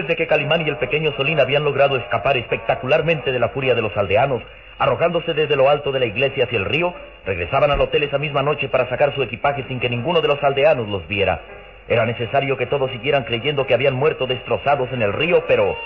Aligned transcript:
Después 0.00 0.16
de 0.16 0.24
que 0.24 0.28
Calimán 0.28 0.66
y 0.66 0.70
el 0.70 0.78
pequeño 0.78 1.12
Solín 1.12 1.40
habían 1.40 1.62
logrado 1.62 1.98
escapar 1.98 2.34
espectacularmente 2.38 3.32
de 3.32 3.38
la 3.38 3.50
furia 3.50 3.74
de 3.74 3.82
los 3.82 3.94
aldeanos, 3.98 4.42
arrojándose 4.78 5.34
desde 5.34 5.56
lo 5.56 5.68
alto 5.68 5.92
de 5.92 6.00
la 6.00 6.06
iglesia 6.06 6.44
hacia 6.44 6.56
el 6.56 6.64
río, 6.64 6.94
regresaban 7.26 7.70
al 7.70 7.82
hotel 7.82 8.04
esa 8.04 8.16
misma 8.16 8.42
noche 8.42 8.70
para 8.70 8.88
sacar 8.88 9.14
su 9.14 9.22
equipaje 9.22 9.62
sin 9.68 9.78
que 9.78 9.90
ninguno 9.90 10.22
de 10.22 10.28
los 10.28 10.42
aldeanos 10.42 10.88
los 10.88 11.06
viera. 11.06 11.42
Era 11.86 12.06
necesario 12.06 12.56
que 12.56 12.64
todos 12.64 12.90
siguieran 12.92 13.24
creyendo 13.24 13.66
que 13.66 13.74
habían 13.74 13.92
muerto 13.92 14.26
destrozados 14.26 14.90
en 14.90 15.02
el 15.02 15.12
río, 15.12 15.44
pero 15.46 15.76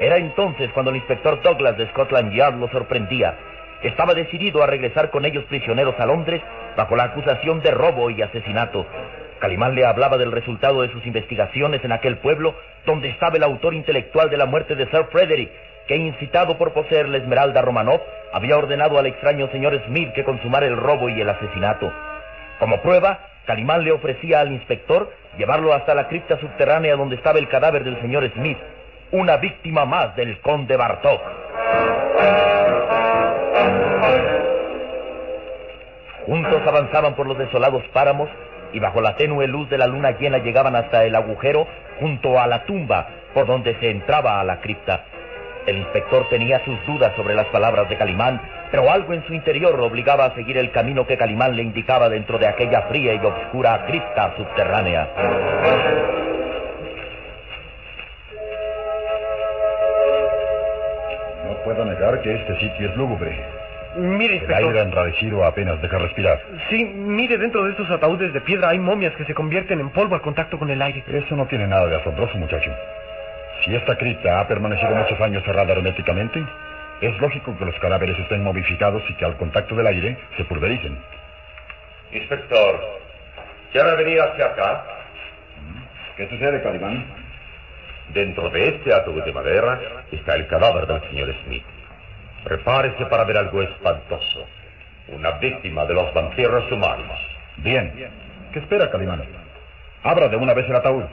era 0.00 0.16
entonces 0.16 0.68
cuando 0.72 0.90
el 0.90 0.96
inspector 0.96 1.40
Douglas 1.40 1.78
de 1.78 1.86
Scotland 1.90 2.32
Yard 2.32 2.56
los 2.56 2.72
sorprendía. 2.72 3.36
Estaba 3.84 4.14
decidido 4.14 4.64
a 4.64 4.66
regresar 4.66 5.10
con 5.10 5.24
ellos 5.24 5.44
prisioneros 5.44 5.94
a 6.00 6.06
Londres 6.06 6.42
bajo 6.76 6.96
la 6.96 7.04
acusación 7.04 7.60
de 7.60 7.70
robo 7.70 8.10
y 8.10 8.22
asesinato. 8.22 8.86
Calimán 9.40 9.74
le 9.74 9.86
hablaba 9.86 10.18
del 10.18 10.32
resultado 10.32 10.82
de 10.82 10.90
sus 10.92 11.04
investigaciones 11.06 11.82
en 11.84 11.92
aquel 11.92 12.18
pueblo 12.18 12.54
donde 12.86 13.08
estaba 13.08 13.36
el 13.36 13.42
autor 13.42 13.74
intelectual 13.74 14.30
de 14.30 14.36
la 14.36 14.46
muerte 14.46 14.74
de 14.76 14.86
Sir 14.86 15.06
Frederick, 15.10 15.50
que 15.88 15.96
incitado 15.96 16.56
por 16.58 16.72
poseer 16.72 17.08
la 17.08 17.18
esmeralda 17.18 17.62
Romanov, 17.62 18.00
había 18.32 18.56
ordenado 18.56 18.98
al 18.98 19.06
extraño 19.06 19.48
señor 19.50 19.80
Smith 19.86 20.12
que 20.12 20.24
consumara 20.24 20.66
el 20.66 20.76
robo 20.76 21.08
y 21.08 21.20
el 21.20 21.28
asesinato. 21.28 21.90
Como 22.58 22.80
prueba, 22.82 23.18
Calimán 23.46 23.82
le 23.82 23.92
ofrecía 23.92 24.40
al 24.40 24.52
inspector 24.52 25.10
llevarlo 25.38 25.72
hasta 25.72 25.94
la 25.94 26.08
cripta 26.08 26.38
subterránea 26.38 26.96
donde 26.96 27.16
estaba 27.16 27.38
el 27.38 27.48
cadáver 27.48 27.82
del 27.82 28.00
señor 28.00 28.30
Smith, 28.34 28.58
una 29.10 29.38
víctima 29.38 29.86
más 29.86 30.14
del 30.14 30.38
conde 30.40 30.76
Bartok. 30.76 31.20
Juntos 36.30 36.62
avanzaban 36.64 37.16
por 37.16 37.26
los 37.26 37.36
desolados 37.36 37.82
páramos 37.92 38.28
y 38.72 38.78
bajo 38.78 39.00
la 39.00 39.16
tenue 39.16 39.48
luz 39.48 39.68
de 39.68 39.76
la 39.76 39.88
luna 39.88 40.12
llena 40.12 40.38
llegaban 40.38 40.76
hasta 40.76 41.04
el 41.04 41.16
agujero 41.16 41.66
junto 41.98 42.38
a 42.38 42.46
la 42.46 42.66
tumba 42.66 43.08
por 43.34 43.48
donde 43.48 43.74
se 43.80 43.90
entraba 43.90 44.38
a 44.38 44.44
la 44.44 44.60
cripta. 44.60 45.06
El 45.66 45.78
inspector 45.78 46.28
tenía 46.28 46.64
sus 46.64 46.86
dudas 46.86 47.16
sobre 47.16 47.34
las 47.34 47.46
palabras 47.46 47.88
de 47.88 47.96
Calimán, 47.96 48.40
pero 48.70 48.88
algo 48.92 49.12
en 49.12 49.26
su 49.26 49.34
interior 49.34 49.76
lo 49.76 49.86
obligaba 49.86 50.26
a 50.26 50.34
seguir 50.36 50.56
el 50.56 50.70
camino 50.70 51.04
que 51.04 51.18
Calimán 51.18 51.56
le 51.56 51.64
indicaba 51.64 52.08
dentro 52.08 52.38
de 52.38 52.46
aquella 52.46 52.82
fría 52.82 53.12
y 53.14 53.18
oscura 53.18 53.86
cripta 53.86 54.32
subterránea. 54.36 55.08
No 61.48 61.54
puedo 61.64 61.84
negar 61.84 62.22
que 62.22 62.36
este 62.36 62.56
sitio 62.60 62.88
es 62.88 62.96
lúgubre. 62.96 63.69
Mire, 63.96 64.36
El 64.36 64.42
inspector. 64.42 64.68
aire 64.68 64.80
enrarecido 64.82 65.44
apenas 65.44 65.80
deja 65.82 65.98
respirar. 65.98 66.40
Sí, 66.68 66.84
mire, 66.84 67.38
dentro 67.38 67.64
de 67.64 67.72
estos 67.72 67.90
ataúdes 67.90 68.32
de 68.32 68.40
piedra 68.40 68.68
hay 68.70 68.78
momias 68.78 69.14
que 69.16 69.24
se 69.24 69.34
convierten 69.34 69.80
en 69.80 69.90
polvo 69.90 70.14
al 70.14 70.20
contacto 70.22 70.58
con 70.58 70.70
el 70.70 70.80
aire. 70.80 71.02
Eso 71.08 71.34
no 71.34 71.46
tiene 71.46 71.66
nada 71.66 71.86
de 71.86 71.96
asombroso, 71.96 72.36
muchacho. 72.38 72.70
Si 73.64 73.74
esta 73.74 73.96
cripta 73.96 74.40
ha 74.40 74.46
permanecido 74.48 74.90
muchos 74.94 75.20
años 75.20 75.42
cerrada 75.44 75.72
herméticamente, 75.72 76.42
es 77.00 77.18
lógico 77.20 77.56
que 77.58 77.64
los 77.64 77.74
cadáveres 77.80 78.18
estén 78.18 78.42
momificados 78.44 79.02
y 79.08 79.14
que 79.14 79.24
al 79.24 79.36
contacto 79.36 79.74
del 79.74 79.86
aire 79.86 80.16
se 80.36 80.44
pulvericen. 80.44 80.96
Inspector, 82.12 82.80
¿quiere 83.72 83.96
venir 83.96 84.20
hacia 84.20 84.46
acá? 84.46 84.84
¿Qué 86.16 86.28
sucede, 86.28 86.62
Calimán? 86.62 87.04
Dentro 88.14 88.50
de 88.50 88.68
este 88.68 88.92
ataúd 88.94 89.22
de 89.24 89.32
madera 89.32 89.80
está 90.10 90.34
el 90.34 90.46
cadáver 90.46 90.86
del 90.86 91.00
señor 91.10 91.34
Smith. 91.44 91.64
Prepárese 92.44 93.06
para 93.06 93.24
ver 93.24 93.36
algo 93.36 93.62
espantoso. 93.62 94.46
Una 95.08 95.32
víctima 95.32 95.84
de 95.84 95.94
los 95.94 96.12
vampiros 96.14 96.70
humanos. 96.70 97.18
Bien. 97.58 97.92
¿Qué 98.52 98.58
espera, 98.58 98.90
Calimán? 98.90 99.22
Abra 100.02 100.28
de 100.28 100.36
una 100.36 100.54
vez 100.54 100.68
el 100.68 100.76
ataúd. 100.76 101.04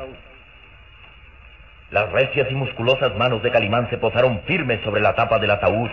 Las 1.91 2.11
recias 2.11 2.47
y 2.51 2.55
musculosas 2.55 3.15
manos 3.15 3.41
de 3.43 3.51
Calimán 3.51 3.89
se 3.89 3.97
posaron 3.97 4.41
firmes 4.41 4.81
sobre 4.83 5.01
la 5.01 5.15
tapa 5.15 5.39
del 5.39 5.51
ataúd 5.51 5.89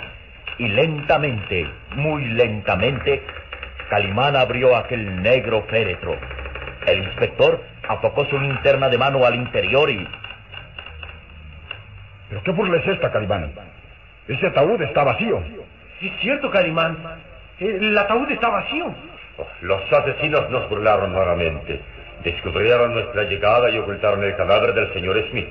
y 0.58 0.68
lentamente, 0.68 1.66
muy 1.96 2.24
lentamente, 2.26 3.22
Calimán 3.90 4.36
abrió 4.36 4.76
aquel 4.76 5.22
negro 5.22 5.62
féretro. 5.68 6.16
El 6.86 6.98
inspector 6.98 7.62
afocó 7.88 8.24
su 8.26 8.38
linterna 8.38 8.88
de 8.88 8.98
mano 8.98 9.24
al 9.24 9.34
interior 9.34 9.90
y 9.90 10.06
¿Pero 12.28 12.42
qué 12.42 12.50
burla 12.52 12.78
es 12.78 12.88
esta, 12.88 13.12
Calimán? 13.12 13.52
Ese 14.28 14.46
ataúd 14.46 14.80
está 14.82 15.04
vacío. 15.04 15.42
Sí, 16.00 16.08
es 16.08 16.20
cierto, 16.20 16.50
Calimán. 16.50 16.96
El 17.58 17.96
ataúd 17.96 18.30
está 18.30 18.48
vacío. 18.48 18.86
Oh, 19.38 19.46
Los 19.62 19.92
asesinos 19.92 20.48
nos 20.50 20.68
burlaron 20.68 21.12
nuevamente. 21.12 21.80
Descubrieron 22.22 22.94
nuestra 22.94 23.24
llegada 23.24 23.68
y 23.70 23.78
ocultaron 23.78 24.22
el 24.24 24.34
cadáver 24.36 24.72
del 24.74 24.92
señor 24.92 25.22
Smith. 25.30 25.48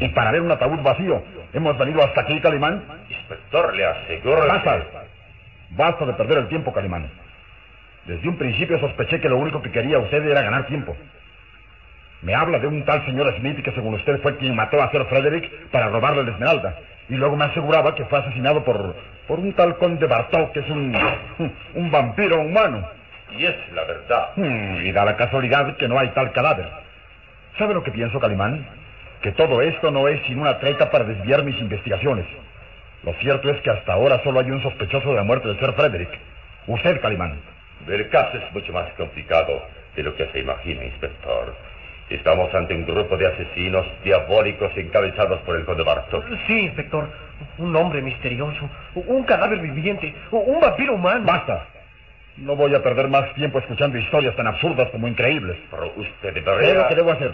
Y 0.00 0.08
para 0.08 0.30
ver 0.32 0.40
un 0.40 0.50
ataúd 0.50 0.80
vacío, 0.82 1.22
hemos 1.52 1.76
venido 1.78 2.02
hasta 2.02 2.22
aquí, 2.22 2.40
Calimán. 2.40 2.82
Inspector, 3.08 3.74
le 3.74 3.84
aseguro 3.84 4.42
que- 4.42 4.48
Basta. 4.48 4.82
Basta 5.70 6.06
de 6.06 6.12
perder 6.14 6.38
el 6.38 6.48
tiempo, 6.48 6.72
Calimán. 6.72 7.10
Desde 8.06 8.26
un 8.28 8.38
principio 8.38 8.78
sospeché 8.80 9.20
que 9.20 9.28
lo 9.28 9.36
único 9.36 9.60
que 9.60 9.70
quería 9.70 9.98
usted 9.98 10.24
era 10.26 10.42
ganar 10.42 10.66
tiempo. 10.66 10.96
Me 12.22 12.34
habla 12.34 12.58
de 12.58 12.66
un 12.66 12.84
tal 12.84 13.04
señor 13.04 13.32
Smith 13.38 13.62
que 13.62 13.70
según 13.72 13.94
usted 13.94 14.20
fue 14.22 14.36
quien 14.38 14.56
mató 14.56 14.82
a 14.82 14.90
Sir 14.90 15.04
Frederick 15.04 15.68
para 15.70 15.88
robarle 15.88 16.24
la 16.24 16.30
esmeralda. 16.32 16.78
Y 17.08 17.14
luego 17.14 17.36
me 17.36 17.46
aseguraba 17.46 17.94
que 17.94 18.04
fue 18.04 18.18
asesinado 18.18 18.64
por, 18.64 18.94
por 19.26 19.38
un 19.38 19.52
tal 19.54 19.76
conde 19.76 20.06
Bartok 20.06 20.52
que 20.52 20.60
es 20.60 20.68
un, 20.68 20.94
un 21.74 21.90
vampiro 21.90 22.40
humano. 22.40 22.86
Y 23.36 23.44
es 23.44 23.54
la 23.74 23.84
verdad. 23.84 24.30
Hmm, 24.36 24.86
y 24.86 24.92
da 24.92 25.04
la 25.04 25.16
casualidad 25.16 25.76
que 25.76 25.88
no 25.88 25.98
hay 25.98 26.08
tal 26.08 26.32
cadáver. 26.32 26.68
¿Sabe 27.58 27.74
lo 27.74 27.82
que 27.82 27.90
pienso, 27.90 28.20
Calimán? 28.20 28.66
Que 29.22 29.32
todo 29.32 29.60
esto 29.62 29.90
no 29.90 30.08
es 30.08 30.20
sino 30.26 30.42
una 30.42 30.58
treta 30.58 30.90
para 30.90 31.04
desviar 31.04 31.42
mis 31.44 31.58
investigaciones. 31.58 32.26
Lo 33.02 33.12
cierto 33.14 33.50
es 33.50 33.60
que 33.62 33.70
hasta 33.70 33.92
ahora 33.92 34.22
solo 34.22 34.40
hay 34.40 34.50
un 34.50 34.62
sospechoso 34.62 35.10
de 35.10 35.16
la 35.16 35.24
muerte 35.24 35.48
de 35.48 35.58
Sir 35.58 35.72
Frederick. 35.72 36.10
Usted, 36.66 37.00
Calimán. 37.00 37.40
El 37.86 38.08
caso 38.10 38.36
es 38.36 38.52
mucho 38.52 38.72
más 38.72 38.90
complicado 38.96 39.62
de 39.96 40.02
lo 40.02 40.14
que 40.14 40.26
se 40.26 40.40
imagina, 40.40 40.84
inspector. 40.84 41.54
Estamos 42.10 42.54
ante 42.54 42.74
un 42.74 42.86
grupo 42.86 43.16
de 43.18 43.26
asesinos 43.26 43.86
diabólicos 44.02 44.72
encabezados 44.76 45.40
por 45.40 45.56
el 45.56 45.64
conde 45.66 45.82
Bartok. 45.82 46.24
Sí, 46.46 46.60
inspector. 46.60 47.08
Un 47.58 47.76
hombre 47.76 48.00
misterioso. 48.00 48.68
Un 48.94 49.24
cadáver 49.24 49.58
viviente. 49.58 50.14
Un 50.30 50.58
vampiro 50.58 50.94
humano. 50.94 51.24
Basta. 51.26 51.66
No 52.38 52.56
voy 52.56 52.74
a 52.74 52.82
perder 52.82 53.08
más 53.08 53.34
tiempo 53.34 53.58
escuchando 53.58 53.98
historias 53.98 54.34
tan 54.36 54.46
absurdas 54.46 54.88
como 54.90 55.06
increíbles. 55.06 55.58
Pero 55.70 55.92
usted 55.96 56.32
¿Qué 56.32 56.40
debería... 56.40 56.70
es 56.70 56.76
lo 56.76 56.88
que 56.88 56.94
debo 56.94 57.12
hacer? 57.12 57.32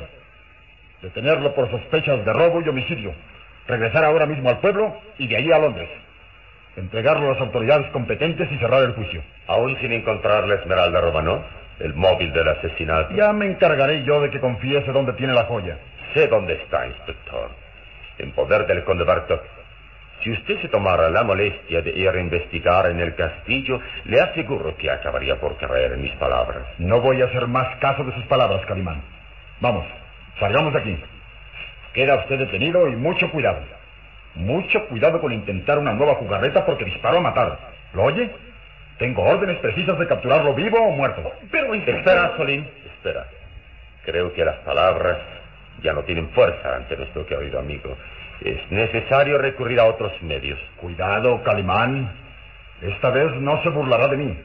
Detenerlo 1.02 1.54
por 1.54 1.70
sospechas 1.70 2.24
de 2.24 2.32
robo 2.32 2.60
y 2.60 2.68
homicidio. 2.68 3.12
Regresar 3.68 4.04
ahora 4.04 4.26
mismo 4.26 4.48
al 4.48 4.58
pueblo 4.58 4.96
y 5.18 5.28
de 5.28 5.36
allí 5.36 5.52
a 5.52 5.58
Londres. 5.58 5.88
Entregarlo 6.76 7.28
a 7.28 7.32
las 7.34 7.40
autoridades 7.40 7.86
competentes 7.92 8.50
y 8.50 8.58
cerrar 8.58 8.82
el 8.82 8.94
juicio. 8.94 9.22
Aún 9.46 9.78
sin 9.80 9.92
encontrar 9.92 10.48
la 10.48 10.56
Esmeralda 10.56 11.00
Romanov, 11.00 11.42
el 11.80 11.94
móvil 11.94 12.32
del 12.32 12.48
asesinato. 12.48 13.14
Ya 13.14 13.32
me 13.32 13.46
encargaré 13.46 14.04
yo 14.04 14.20
de 14.20 14.30
que 14.30 14.40
confiese 14.40 14.92
dónde 14.92 15.12
tiene 15.14 15.32
la 15.32 15.44
joya. 15.44 15.78
Sé 16.14 16.28
dónde 16.28 16.54
está, 16.54 16.86
inspector. 16.86 17.50
En 18.18 18.32
poder 18.32 18.66
del 18.66 18.84
conde 18.84 19.04
Bartok. 19.04 19.42
Si 20.22 20.30
usted 20.30 20.60
se 20.62 20.68
tomara 20.68 21.10
la 21.10 21.22
molestia 21.22 21.82
de 21.82 21.90
ir 21.90 22.08
a 22.08 22.20
investigar 22.20 22.86
en 22.86 23.00
el 23.00 23.14
castillo, 23.14 23.80
le 24.04 24.20
aseguro 24.20 24.76
que 24.76 24.90
acabaría 24.90 25.38
por 25.38 25.56
creer 25.56 25.92
en 25.92 26.02
mis 26.02 26.12
palabras. 26.12 26.62
No 26.78 27.00
voy 27.00 27.20
a 27.20 27.26
hacer 27.26 27.46
más 27.46 27.76
caso 27.76 28.04
de 28.04 28.14
sus 28.14 28.24
palabras, 28.24 28.64
Calimán. 28.66 29.02
Vamos, 29.60 29.84
salgamos 30.38 30.72
de 30.72 30.78
aquí. 30.78 30.98
Queda 31.92 32.16
usted 32.16 32.38
detenido 32.38 32.88
y 32.88 32.96
mucho 32.96 33.30
cuidado. 33.30 33.60
Mucho 34.34 34.86
cuidado 34.86 35.20
con 35.20 35.32
intentar 35.32 35.78
una 35.78 35.92
nueva 35.92 36.14
jugarreta 36.14 36.64
porque 36.64 36.84
disparo 36.84 37.18
a 37.18 37.20
matar. 37.20 37.58
¿Lo 37.92 38.04
oye? 38.04 38.30
Tengo 38.98 39.22
órdenes 39.22 39.58
precisas 39.58 39.98
de 39.98 40.06
capturarlo 40.06 40.54
vivo 40.54 40.78
o 40.78 40.90
muerto. 40.92 41.32
Pero, 41.50 41.74
Espera, 41.74 42.36
Solín, 42.36 42.68
espera. 42.94 43.26
Creo 44.04 44.32
que 44.32 44.44
las 44.44 44.56
palabras 44.58 45.18
ya 45.82 45.92
no 45.92 46.02
tienen 46.02 46.28
fuerza 46.30 46.76
ante 46.76 46.96
nuestro 46.96 47.26
querido 47.26 47.58
amigo. 47.58 47.96
Es 48.40 48.70
necesario 48.70 49.38
recurrir 49.38 49.80
a 49.80 49.86
otros 49.86 50.12
medios. 50.22 50.58
Cuidado, 50.76 51.42
Calimán. 51.42 52.12
Esta 52.82 53.10
vez 53.10 53.32
no 53.40 53.62
se 53.62 53.70
burlará 53.70 54.08
de 54.08 54.16
mí. 54.16 54.38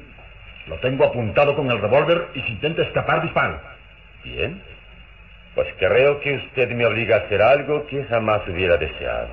Lo 0.68 0.78
tengo 0.78 1.06
apuntado 1.06 1.56
con 1.56 1.70
el 1.70 1.82
revólver 1.82 2.28
y 2.34 2.42
si 2.42 2.54
intenta 2.54 2.84
escapar, 2.84 3.22
disparo. 3.22 3.60
Bien. 4.24 4.62
Pues 5.56 5.68
creo 5.78 6.20
que 6.22 6.36
usted 6.36 6.70
me 6.72 6.86
obliga 6.86 7.18
a 7.18 7.20
hacer 7.20 7.42
algo 7.42 7.86
que 7.88 8.04
jamás 8.06 8.48
hubiera 8.48 8.78
deseado. 8.78 9.30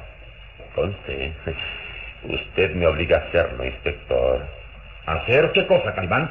Conste, 0.74 1.32
usted 2.24 2.74
me 2.74 2.86
obliga 2.86 3.18
a 3.18 3.20
hacerlo, 3.28 3.64
inspector. 3.64 4.46
¿Hacer 5.06 5.52
qué 5.52 5.66
cosa, 5.66 5.94
Calimán? 5.94 6.30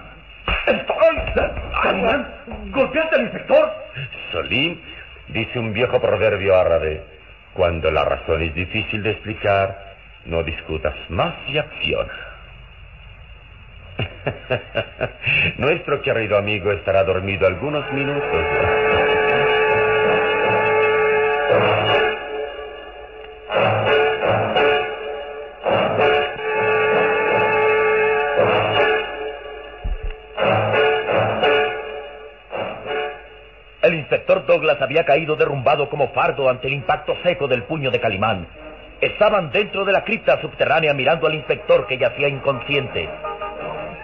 Calimán, 1.81 2.27
¿golpeaste 2.71 3.15
al 3.15 3.21
inspector? 3.21 3.71
Solín, 4.31 4.81
dice 5.29 5.59
un 5.59 5.73
viejo 5.73 5.99
proverbio 6.01 6.59
árabe, 6.59 7.01
cuando 7.53 7.89
la 7.89 8.03
razón 8.03 8.41
es 8.43 8.53
difícil 8.53 9.01
de 9.01 9.11
explicar, 9.11 9.95
no 10.25 10.43
discutas 10.43 10.93
más 11.09 11.33
y 11.47 11.57
acciona. 11.57 12.13
Nuestro 15.57 16.01
querido 16.01 16.37
amigo 16.37 16.71
estará 16.73 17.03
dormido 17.05 17.47
algunos 17.47 17.89
minutos. 17.93 18.45
El 33.85 33.93
inspector 33.93 34.47
Douglas 34.47 34.81
había 34.81 35.05
caído 35.05 35.35
derrumbado 35.35 35.89
como 35.89 36.07
fardo 36.07 36.49
ante 36.49 36.65
el 36.65 36.73
impacto 36.73 37.15
seco 37.21 37.47
del 37.47 37.65
puño 37.65 37.91
de 37.91 37.99
Calimán. 37.99 38.47
Estaban 38.99 39.51
dentro 39.51 39.85
de 39.85 39.91
la 39.91 40.03
cripta 40.03 40.41
subterránea 40.41 40.91
mirando 40.95 41.27
al 41.27 41.35
inspector 41.35 41.85
que 41.85 41.99
yacía 41.99 42.27
inconsciente. 42.27 43.07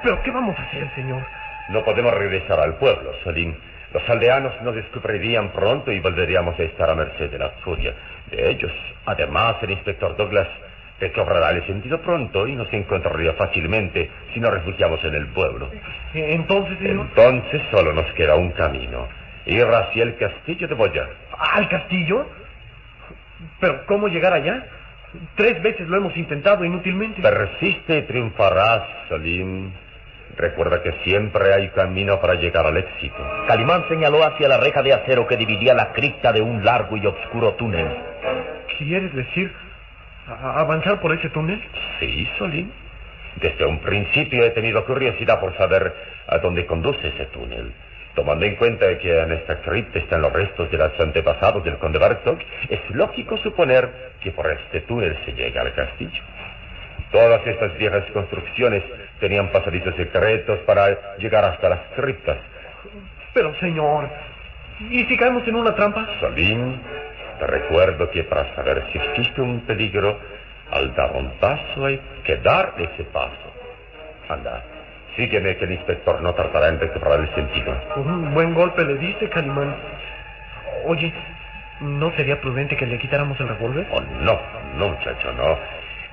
¿Pero 0.03 0.21
qué 0.21 0.29
vamos 0.29 0.55
a 0.59 0.61
hacer, 0.61 0.87
señor? 0.93 1.23
No 1.69 1.83
podemos 1.83 2.13
regresar 2.13 2.59
al 2.59 2.75
pueblo, 2.75 3.11
Solín. 3.23 3.57
Los 3.91 4.07
aldeanos 4.07 4.53
nos 4.61 4.75
descubrirían 4.75 5.49
pronto 5.49 5.91
y 5.91 5.99
volveríamos 5.99 6.59
a 6.59 6.63
estar 6.63 6.87
a 6.87 6.93
merced 6.93 7.31
de 7.31 7.39
la 7.39 7.49
furia 7.63 7.95
de 8.29 8.51
ellos. 8.51 8.71
Además, 9.07 9.55
el 9.63 9.71
inspector 9.71 10.15
Douglas 10.15 10.47
recobrará 10.99 11.49
el 11.57 11.65
sentido 11.65 11.99
pronto 12.01 12.47
y 12.47 12.55
nos 12.55 12.71
encontraría 12.71 13.33
fácilmente 13.33 14.11
si 14.31 14.39
nos 14.39 14.53
refugiamos 14.53 15.03
en 15.05 15.15
el 15.15 15.25
pueblo. 15.29 15.71
Entonces, 16.13 16.77
señor. 16.77 17.07
Entonces 17.07 17.63
solo 17.71 17.93
nos 17.93 18.05
queda 18.13 18.35
un 18.35 18.51
camino. 18.51 19.20
Ir 19.45 19.65
hacia 19.65 20.03
el 20.03 20.17
castillo 20.17 20.67
de 20.67 20.75
Boyar. 20.75 21.09
¿Al 21.37 21.67
castillo? 21.69 22.27
¿Pero 23.59 23.85
cómo 23.85 24.07
llegar 24.07 24.33
allá? 24.33 24.65
Tres 25.35 25.61
veces 25.61 25.87
lo 25.87 25.97
hemos 25.97 26.15
intentado 26.15 26.63
inútilmente. 26.63 27.21
Persiste 27.21 27.97
y 27.97 28.01
triunfarás, 28.03 28.83
Salim. 29.09 29.71
Recuerda 30.37 30.81
que 30.81 30.93
siempre 31.03 31.53
hay 31.53 31.69
camino 31.69 32.21
para 32.21 32.35
llegar 32.35 32.65
al 32.65 32.77
éxito. 32.77 33.17
Calimán 33.47 33.87
señaló 33.89 34.23
hacia 34.23 34.47
la 34.47 34.57
reja 34.57 34.81
de 34.81 34.93
acero 34.93 35.27
que 35.27 35.35
dividía 35.35 35.73
la 35.73 35.91
cripta 35.91 36.31
de 36.31 36.41
un 36.41 36.63
largo 36.63 36.95
y 36.95 37.05
oscuro 37.05 37.53
túnel. 37.55 37.87
¿Quieres 38.77 39.13
decir 39.13 39.53
avanzar 40.27 41.01
por 41.01 41.11
ese 41.13 41.29
túnel? 41.29 41.61
Sí, 41.99 42.27
Solín. 42.37 42.71
Desde 43.35 43.65
un 43.65 43.79
principio 43.79 44.43
he 44.45 44.51
tenido 44.51 44.85
curiosidad 44.85 45.39
por 45.39 45.55
saber 45.57 45.93
a 46.27 46.37
dónde 46.37 46.65
conduce 46.65 47.07
ese 47.07 47.25
túnel. 47.27 47.73
Tomando 48.15 48.45
en 48.45 48.55
cuenta 48.55 48.97
que 48.97 49.19
en 49.19 49.31
esta 49.31 49.61
cripta 49.61 49.99
están 49.99 50.21
los 50.21 50.33
restos 50.33 50.69
de 50.69 50.77
los 50.77 50.99
antepasados 50.99 51.63
del 51.63 51.77
conde 51.77 51.97
Bartok, 51.97 52.39
es 52.69 52.79
lógico 52.89 53.37
suponer 53.37 53.89
que 54.21 54.31
por 54.31 54.51
este 54.51 54.81
túnel 54.81 55.17
se 55.25 55.31
llega 55.31 55.61
al 55.61 55.73
castillo. 55.73 56.21
Todas 57.11 57.45
estas 57.47 57.77
viejas 57.77 58.03
construcciones 58.13 58.83
tenían 59.19 59.49
pasadizos 59.49 59.95
secretos 59.95 60.59
para 60.59 61.17
llegar 61.17 61.45
hasta 61.45 61.69
las 61.69 61.79
criptas. 61.95 62.37
Pero, 63.33 63.53
señor, 63.59 64.09
¿y 64.89 65.05
si 65.05 65.17
caemos 65.17 65.47
en 65.47 65.55
una 65.55 65.73
trampa? 65.73 66.07
Solín, 66.19 66.81
te 67.39 67.47
recuerdo 67.47 68.09
que 68.11 68.23
para 68.23 68.53
saber 68.55 68.83
si 68.91 68.97
existe 68.97 69.41
un 69.41 69.61
peligro, 69.61 70.19
al 70.71 70.93
dar 70.95 71.11
un 71.13 71.31
paso 71.39 71.85
hay 71.85 71.99
que 72.23 72.37
dar 72.37 72.73
ese 72.77 73.03
paso. 73.05 73.51
Anda, 74.29 74.63
sígueme 75.15 75.55
que 75.57 75.65
el 75.65 75.73
inspector 75.73 76.21
no 76.21 76.33
tardará 76.33 76.69
en 76.69 76.79
recuperar 76.79 77.19
el 77.19 77.35
sentido. 77.35 77.75
Un 77.95 78.33
buen 78.33 78.53
golpe 78.53 78.85
le 78.85 78.95
diste, 78.95 79.29
Calimán. 79.29 79.75
Oye, 80.85 81.13
¿no 81.81 82.11
sería 82.11 82.39
prudente 82.39 82.75
que 82.75 82.85
le 82.85 82.97
quitáramos 82.97 83.39
el 83.39 83.47
revólver? 83.49 83.87
Oh, 83.91 84.01
no, 84.01 84.39
no, 84.77 84.89
muchacho, 84.89 85.31
no. 85.33 85.57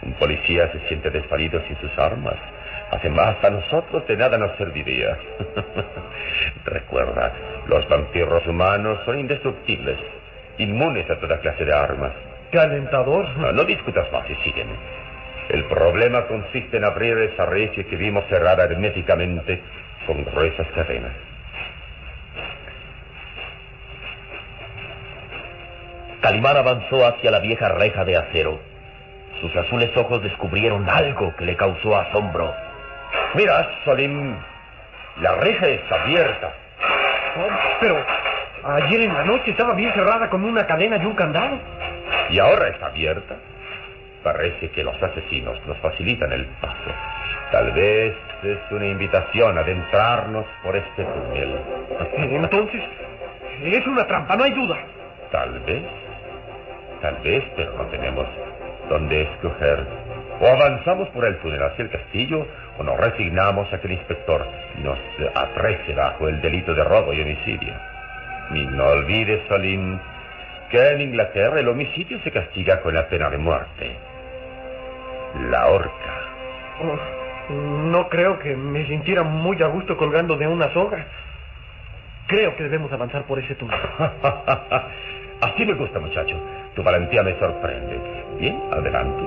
Un 0.03 0.13
policía 0.15 0.71
se 0.73 0.81
siente 0.89 1.11
desvalido 1.11 1.61
sin 1.67 1.77
sus 1.79 1.97
armas. 1.99 2.37
Además, 2.91 3.37
a 3.43 3.51
nosotros 3.51 4.07
de 4.07 4.17
nada 4.17 4.39
nos 4.39 4.57
serviría. 4.57 5.17
Recuerda, 6.65 7.33
los 7.67 7.87
vampiros 7.89 8.47
humanos 8.47 8.99
son 9.05 9.19
indestructibles, 9.19 9.99
inmunes 10.59 11.09
a 11.11 11.19
toda 11.19 11.39
clase 11.39 11.65
de 11.65 11.75
armas. 11.75 12.13
¡Qué 12.51 12.59
alentador! 12.59 13.29
No, 13.37 13.53
no 13.53 13.65
discutas 13.65 14.11
más 14.11 14.29
y 14.31 14.35
sígueme. 14.37 14.73
El 15.49 15.65
problema 15.65 16.27
consiste 16.27 16.77
en 16.77 16.85
abrir 16.85 17.17
esa 17.19 17.47
reja 17.47 17.83
que 17.83 17.97
vimos 17.97 18.25
cerrada 18.29 18.65
herméticamente 18.65 19.63
con 20.07 20.23
gruesas 20.25 20.67
cadenas. 20.75 21.13
Calimán 26.21 26.57
avanzó 26.57 27.07
hacia 27.07 27.31
la 27.31 27.39
vieja 27.39 27.69
reja 27.71 28.05
de 28.05 28.17
acero. 28.17 28.61
Sus 29.41 29.55
azules 29.57 29.97
ojos 29.97 30.23
descubrieron 30.23 30.89
algo 30.89 31.35
que 31.37 31.45
le 31.45 31.57
causó 31.57 31.97
asombro. 31.97 32.55
Mira, 33.35 33.67
Solim, 33.85 34.35
la 35.23 35.35
reja 35.37 35.67
está 35.69 36.03
abierta. 36.03 36.53
Oh, 37.37 37.79
pero 37.81 38.05
ayer 38.65 39.03
en 39.03 39.15
la 39.15 39.25
noche 39.25 39.53
estaba 39.53 39.75
bien 39.75 39.93
cerrada 39.95 40.29
con 40.29 40.45
una 40.45 40.67
cadena 40.67 40.97
y 40.97 41.07
un 41.07 41.15
candado. 41.15 41.59
¿Y 42.31 42.39
ahora 42.39 42.69
está 42.69 42.87
abierta? 42.87 43.37
Parece 44.23 44.71
que 44.71 44.83
los 44.83 45.01
asesinos 45.03 45.59
nos 45.67 45.79
facilitan 45.79 46.33
el 46.33 46.45
paso. 46.61 46.91
Tal 47.53 47.73
vez 47.73 48.15
es 48.43 48.59
una 48.71 48.87
invitación 48.87 49.57
a 49.57 49.61
adentrarnos 49.61 50.45
por 50.63 50.77
este 50.77 51.05
túnel. 51.05 51.59
Entonces, 52.17 52.83
es 53.65 53.87
una 53.87 54.07
trampa, 54.07 54.37
no 54.37 54.45
hay 54.45 54.53
duda. 54.53 54.77
Tal 55.31 55.59
vez. 55.61 55.83
Tal 57.01 57.17
vez, 57.23 57.45
pero 57.57 57.73
no 57.75 57.85
tenemos 57.87 58.27
dónde 58.89 59.23
escoger. 59.23 59.87
O 60.41 60.47
avanzamos 60.47 61.09
por 61.09 61.25
el 61.25 61.39
túnel 61.39 61.63
hacia 61.63 61.85
el 61.85 61.91
castillo, 61.91 62.47
o 62.79 62.83
nos 62.83 62.97
resignamos 62.99 63.73
a 63.73 63.81
que 63.81 63.87
el 63.87 63.95
inspector 63.95 64.47
nos 64.83 64.99
aprecie 65.35 65.95
bajo 65.95 66.29
el 66.29 66.41
delito 66.41 66.75
de 66.75 66.85
robo 66.85 67.13
y 67.13 67.23
homicidio. 67.23 67.75
Y 68.55 68.67
no 68.67 68.87
olvides, 68.87 69.41
Salim, 69.49 69.99
que 70.71 70.89
en 70.93 71.01
Inglaterra 71.01 71.61
el 71.61 71.69
homicidio 71.69 72.21
se 72.23 72.31
castiga 72.31 72.81
con 72.81 72.95
la 72.95 73.09
pena 73.09 73.31
de 73.31 73.39
muerte. 73.39 73.97
La 75.51 75.67
horca. 75.67 76.29
Oh, 76.83 77.53
no 77.53 78.09
creo 78.09 78.39
que 78.39 78.55
me 78.55 78.87
sintiera 78.87 79.23
muy 79.23 79.61
a 79.63 79.67
gusto 79.67 79.97
colgando 79.97 80.37
de 80.37 80.47
una 80.47 80.73
soga. 80.73 81.07
Creo 82.27 82.55
que 82.57 82.65
debemos 82.65 82.93
avanzar 82.93 83.25
por 83.25 83.39
ese 83.39 83.55
túnel. 83.55 83.79
Así 85.41 85.65
me 85.65 85.75
gusta, 85.75 85.99
muchacho. 85.99 86.37
Tu 86.75 86.83
valentía 86.83 87.23
me 87.23 87.39
sorprende. 87.39 87.99
Bien, 88.39 88.61
adelante. 88.71 89.23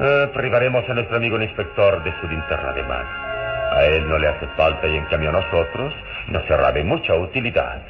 Eh, 0.00 0.30
privaremos 0.32 0.88
a 0.88 0.94
nuestro 0.94 1.16
amigo 1.16 1.36
el 1.36 1.42
inspector 1.42 2.02
de 2.02 2.12
su 2.20 2.28
linterna 2.28 2.72
de 2.72 2.82
mano. 2.82 3.08
A 3.72 3.84
él 3.84 4.08
no 4.08 4.18
le 4.18 4.28
hace 4.28 4.46
falta 4.56 4.86
y 4.86 4.96
en 4.96 5.04
cambio 5.06 5.30
a 5.30 5.32
nosotros 5.32 5.92
nos 6.28 6.44
será 6.46 6.72
de 6.72 6.84
mucha 6.84 7.14
utilidad. 7.14 7.82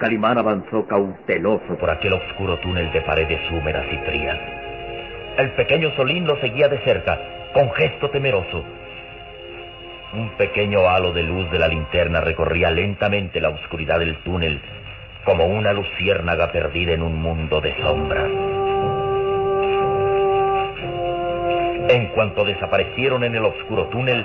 Calimán 0.00 0.38
avanzó 0.38 0.86
cauteloso 0.86 1.76
por 1.78 1.90
aquel 1.90 2.14
oscuro 2.14 2.58
túnel 2.60 2.90
de 2.90 3.02
paredes 3.02 3.38
húmedas 3.50 3.84
y 3.92 3.96
frías. 3.98 4.38
El 5.36 5.50
pequeño 5.50 5.90
Solín 5.94 6.26
lo 6.26 6.40
seguía 6.40 6.68
de 6.68 6.78
cerca, 6.78 7.18
con 7.52 7.70
gesto 7.72 8.08
temeroso. 8.08 8.64
Un 10.14 10.30
pequeño 10.38 10.88
halo 10.88 11.12
de 11.12 11.22
luz 11.22 11.50
de 11.50 11.58
la 11.58 11.68
linterna 11.68 12.22
recorría 12.22 12.70
lentamente 12.70 13.42
la 13.42 13.50
oscuridad 13.50 13.98
del 13.98 14.16
túnel, 14.22 14.60
como 15.24 15.44
una 15.46 15.74
luciérnaga 15.74 16.50
perdida 16.50 16.94
en 16.94 17.02
un 17.02 17.20
mundo 17.20 17.60
de 17.60 17.76
sombras. 17.82 18.30
En 21.90 22.06
cuanto 22.14 22.46
desaparecieron 22.46 23.22
en 23.22 23.34
el 23.34 23.44
oscuro 23.44 23.88
túnel, 23.88 24.24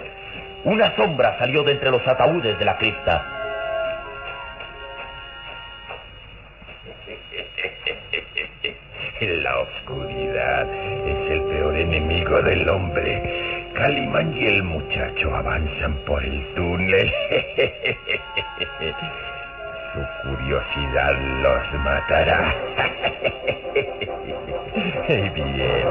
una 0.63 0.95
sombra 0.95 1.37
salió 1.37 1.63
de 1.63 1.73
entre 1.73 1.91
los 1.91 2.07
ataúdes 2.07 2.57
de 2.57 2.65
la 2.65 2.77
cripta. 2.77 3.44
Calimán 13.85 14.33
y 14.35 14.47
el 14.47 14.63
muchacho 14.63 15.35
avanzan 15.35 15.93
por 16.07 16.25
el 16.25 16.43
túnel. 16.55 17.07
Su 19.93 19.99
curiosidad 20.23 21.13
los 21.43 21.73
matará. 21.83 22.55
Bien, 25.35 25.85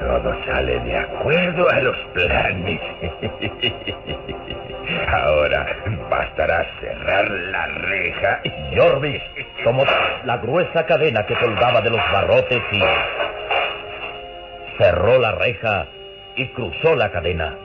todo 0.00 0.34
sale 0.46 0.80
de 0.80 0.96
acuerdo 0.96 1.68
a 1.68 1.80
los 1.80 1.96
planes. 2.14 2.80
Ahora 5.08 5.76
bastará 6.08 6.64
cerrar 6.80 7.30
la 7.30 7.66
reja. 7.66 8.40
Jorvik 8.74 9.20
tomó 9.62 9.84
la 10.24 10.38
gruesa 10.38 10.86
cadena 10.86 11.26
que 11.26 11.34
colgaba 11.34 11.82
de 11.82 11.90
los 11.90 12.00
barrotes 12.10 12.62
y 12.72 12.80
cerró 14.78 15.18
la 15.18 15.32
reja 15.32 15.86
y 16.36 16.46
cruzó 16.48 16.94
la 16.94 17.10
cadena. 17.10 17.56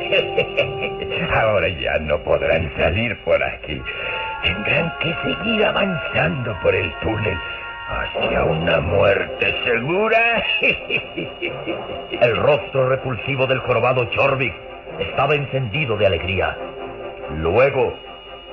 Ahora 1.34 1.68
ya 1.68 1.98
no 2.00 2.18
podrán 2.20 2.72
salir 2.76 3.16
por 3.24 3.42
aquí. 3.42 3.80
Tendrán 4.42 4.92
que 5.00 5.14
seguir 5.22 5.64
avanzando 5.64 6.58
por 6.62 6.74
el 6.74 6.92
túnel 7.00 7.38
hacia 7.88 8.44
una 8.44 8.80
muerte 8.80 9.54
segura. 9.64 10.42
El 12.20 12.36
rostro 12.36 12.88
repulsivo 12.88 13.46
del 13.46 13.58
jorobado 13.60 14.08
Jorvik 14.14 14.54
estaba 14.98 15.34
encendido 15.34 15.96
de 15.96 16.06
alegría. 16.06 16.56
Luego 17.36 17.94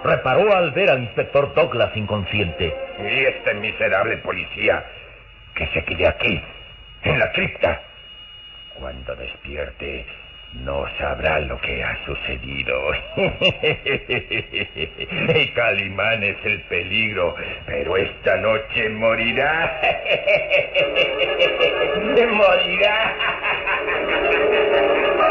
reparó 0.04 0.56
al 0.56 0.72
ver 0.72 0.90
al 0.90 1.04
inspector 1.04 1.54
Douglas 1.54 1.96
inconsciente. 1.96 2.76
Y 3.00 3.26
este 3.26 3.54
miserable 3.56 4.18
policía 4.18 4.86
que 5.56 5.68
se 5.68 5.84
quede 5.84 6.08
aquí, 6.08 6.42
en 7.08 7.20
la 7.20 7.32
cripta. 7.32 7.82
Cuando 8.76 9.16
despierte, 9.16 10.06
no 10.54 10.86
sabrá 10.98 11.40
lo 11.40 11.60
que 11.60 11.84
ha 11.84 11.98
sucedido. 12.06 12.92
Calimán 15.56 16.24
es 16.24 16.38
el 16.46 16.62
peligro, 16.62 17.36
pero 17.66 17.98
esta 17.98 18.38
noche 18.38 18.88
morirá. 18.90 19.82
morirá. 22.32 23.16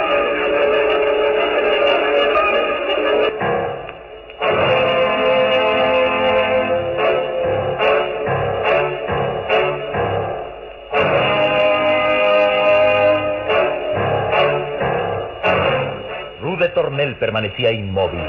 Permanecía 17.16 17.72
inmóvil, 17.72 18.24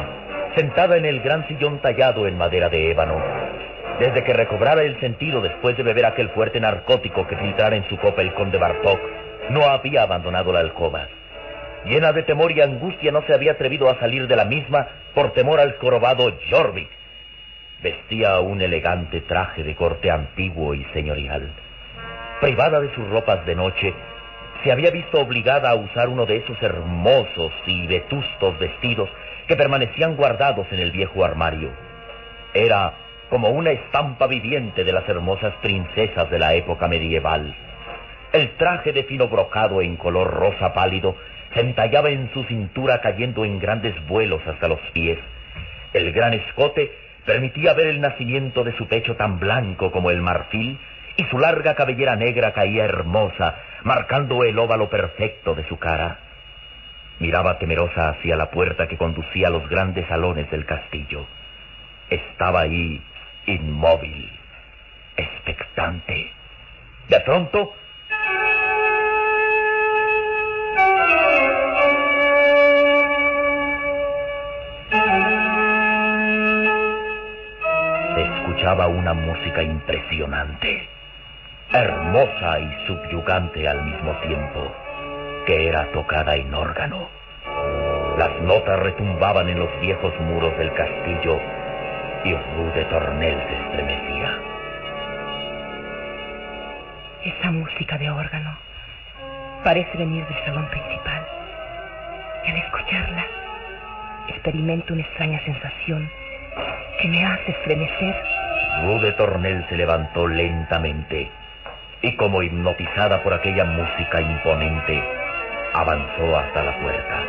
sentada 0.56 0.98
en 0.98 1.06
el 1.06 1.22
gran 1.22 1.48
sillón 1.48 1.79
tallado 1.79 2.27
en 2.27 2.38
madera 2.38 2.70
de 2.70 2.91
ébano. 2.91 3.22
Desde 4.00 4.24
que 4.24 4.34
recobrara 4.34 4.84
el 4.84 5.00
sentido 5.00 5.41
después 5.41 5.75
de 5.75 5.84
beber 5.84 6.06
aquel 6.06 6.29
fuerte 6.29 6.60
narcótico 6.60 7.27
que 7.27 7.36
filtrara 7.36 7.75
en 7.75 7.88
su 7.89 7.98
copa 7.98 8.22
el 8.22 8.34
conde 8.34 8.58
Bartok, 8.58 9.00
no 9.50 9.63
había 9.63 10.03
abandonado 10.03 10.51
la 10.51 10.60
alcoba. 10.60 11.08
Llena 11.86 12.12
de 12.12 12.24
temor 12.24 12.51
y 12.51 12.62
angustia 12.62 13.12
no 13.12 13.22
se 13.24 13.34
había 13.34 13.53
atrevido 13.53 13.89
a 13.89 14.00
salir 14.00 14.27
de 14.27 14.36
la 14.36 14.46
misma 14.46 14.88
por 15.13 15.32
temor 15.34 15.60
al 15.60 15.77
jorobado 15.77 16.34
Jorvik. 16.50 16.89
Vestía 17.82 18.39
un 18.39 18.62
elegante 18.62 19.22
traje 19.22 19.63
de 19.63 19.75
corte 19.75 20.12
antiguo 20.12 20.74
y 20.74 20.84
señorial. 20.94 21.50
Privada 22.41 22.79
de 22.79 22.94
sus 22.94 23.08
ropas 23.10 23.46
de 23.46 23.56
noche, 23.56 23.94
se 24.64 24.72
había 24.72 24.92
visto 24.92 25.20
obligada 25.20 25.70
a 25.70 25.76
usar 25.76 26.10
uno 26.10 26.26
de 26.26 26.38
esos 26.38 26.62
hermosos 26.62 27.52
y 27.66 27.88
vetustos 27.88 28.58
vestidos 28.60 29.10
que 29.48 29.56
permanecían 29.56 30.16
guardados 30.16 30.68
en 30.72 30.80
el 30.80 30.92
viejo 30.92 31.24
armario. 31.24 31.70
Era 32.54 32.94
como 33.30 33.50
una 33.50 33.72
estampa 33.72 34.28
viviente 34.28 34.84
de 34.84 34.94
las 34.94 35.08
hermosas 35.08 35.54
princesas 35.62 36.30
de 36.30 36.40
la 36.40 36.54
época 36.56 36.88
medieval. 36.88 37.56
El 38.34 38.52
traje 38.58 38.94
de 38.94 39.04
fino 39.04 39.28
brocado 39.28 39.82
en 39.82 39.96
color 39.96 40.32
rosa 40.32 40.74
pálido 40.74 41.16
se 41.54 41.62
entallaba 41.62 42.10
en 42.10 42.32
su 42.34 42.44
cintura 42.44 43.02
cayendo 43.02 43.46
en 43.46 43.60
grandes 43.60 43.96
vuelos 44.08 44.42
hasta 44.46 44.68
los 44.68 44.80
pies. 44.94 45.18
El 45.94 46.12
gran 46.12 46.34
escote 46.34 46.92
permitía 47.26 47.74
ver 47.74 47.88
el 47.88 48.02
nacimiento 48.02 48.64
de 48.64 48.76
su 48.78 48.88
pecho 48.88 49.16
tan 49.16 49.40
blanco 49.40 49.92
como 49.92 50.12
el 50.12 50.22
marfil 50.22 50.78
y 51.17 51.24
su 51.25 51.39
larga 51.39 51.74
cabellera 51.74 52.15
negra 52.15 52.53
caía 52.53 52.86
hermosa, 52.86 53.55
marcando 53.83 54.43
el 54.43 54.57
óvalo 54.57 54.88
perfecto 54.89 55.55
de 55.55 55.67
su 55.67 55.77
cara. 55.79 56.19
Miraba 57.19 57.57
temerosa 57.57 58.09
hacia 58.09 58.36
la 58.36 58.51
puerta 58.51 58.88
que 58.88 58.97
conducía 58.97 59.47
a 59.47 59.50
los 59.50 59.67
grandes 59.67 60.07
salones 60.07 60.50
del 60.51 60.65
castillo. 60.65 61.25
Estaba 62.12 62.62
ahí, 62.62 63.01
inmóvil, 63.47 64.29
expectante. 65.17 66.31
De 67.09 67.19
pronto, 67.21 67.74
se 78.13 78.21
escuchaba 78.21 78.88
una 78.88 79.13
música 79.15 79.63
impresionante 79.63 80.97
hermosa 81.71 82.59
y 82.59 82.88
subyugante 82.88 83.67
al 83.67 83.83
mismo 83.83 84.13
tiempo, 84.21 84.74
que 85.45 85.67
era 85.67 85.91
tocada 85.91 86.36
en 86.36 86.53
órgano. 86.53 87.09
Las 88.17 88.41
notas 88.41 88.79
retumbaban 88.79 89.50
en 89.50 89.59
los 89.59 89.79
viejos 89.81 90.13
muros 90.21 90.57
del 90.57 90.74
castillo 90.74 91.39
y 92.24 92.33
Rude 92.33 92.86
Tornel 92.86 93.38
se 93.47 93.62
estremecía. 93.63 94.39
Esa 97.24 97.51
música 97.51 97.97
de 97.97 98.09
órgano 98.09 98.57
parece 99.63 99.97
venir 99.97 100.25
del 100.25 100.45
salón 100.45 100.67
principal. 100.69 101.27
Y 102.45 102.51
al 102.51 102.57
escucharla, 102.57 103.25
experimento 104.29 104.93
una 104.93 105.03
extraña 105.03 105.39
sensación 105.43 106.09
que 107.01 107.07
me 107.09 107.25
hace 107.25 107.51
estremecer. 107.51 108.15
Rude 108.83 109.12
Tornel 109.13 109.65
se 109.69 109.75
levantó 109.75 110.27
lentamente 110.27 111.29
y 112.01 112.16
como 112.16 112.44
hipnotizada 112.44 113.24
por 113.24 113.34
aquella 113.34 113.66
música 113.66 114.22
imponente, 114.22 115.04
avanzó 115.74 116.38
hasta 116.38 116.63
la 116.63 116.80
puerta. 116.80 117.24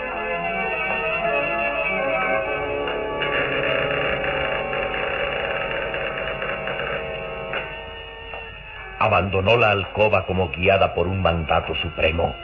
Abandonó 9.01 9.57
la 9.57 9.71
alcoba 9.71 10.27
como 10.27 10.51
guiada 10.51 10.93
por 10.93 11.07
un 11.07 11.23
mandato 11.23 11.75
supremo, 11.77 12.35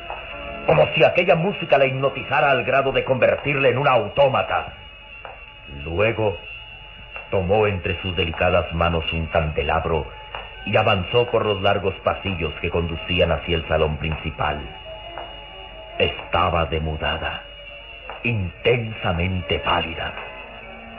como 0.67 0.87
si 0.95 1.05
aquella 1.05 1.35
música 1.35 1.79
la 1.79 1.87
hipnotizara 1.87 2.51
al 2.51 2.65
grado 2.65 2.93
de 2.93 3.05
convertirle 3.05 3.71
en 3.71 3.79
un 3.79 3.89
autómata. 3.89 4.73
Luego 5.85 6.39
tomó 7.31 7.67
entre 7.67 8.01
sus 8.01 8.17
delicadas 8.17 8.73
manos 8.73 9.05
un 9.13 9.27
candelabro 9.27 10.07
y 10.67 10.77
avanzó 10.77 11.27
por 11.31 11.45
los 11.45 11.61
largos 11.63 11.95
pasillos 12.05 12.53
que 12.61 12.71
conducían 12.71 13.33
hacia 13.33 13.57
el 13.57 13.69
salón 13.69 13.97
principal. 13.99 14.61
Estaba 15.99 16.67
demudada, 16.67 17.43
intensamente 18.23 19.59
pálida, 19.61 20.15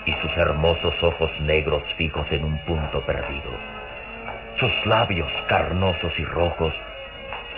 y 0.06 0.14
sus 0.14 0.38
hermosos 0.38 0.94
ojos 1.02 1.32
negros 1.42 1.84
fijos 1.98 2.28
en 2.32 2.46
un 2.46 2.58
punto 2.60 3.02
perdido. 3.02 3.50
Sus 4.60 4.86
labios 4.86 5.32
carnosos 5.48 6.18
y 6.18 6.26
rojos 6.26 6.74